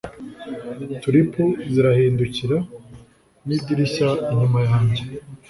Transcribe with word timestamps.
tulipu 1.01 1.43
zirahindukira, 1.71 2.57
nidirishya 3.45 4.09
inyuma 4.31 4.59
yanjye 4.69 5.03